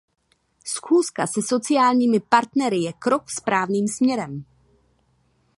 [0.65, 4.43] Schůzka se sociálními partnery je krok správným směrem.